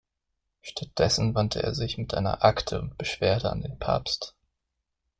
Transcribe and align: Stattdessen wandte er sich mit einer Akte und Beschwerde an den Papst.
Stattdessen 0.63 1.35
wandte 1.35 1.61
er 1.61 1.75
sich 1.75 1.99
mit 1.99 2.15
einer 2.15 2.43
Akte 2.43 2.81
und 2.81 2.97
Beschwerde 2.97 3.51
an 3.51 3.61
den 3.61 3.77
Papst. 3.77 4.33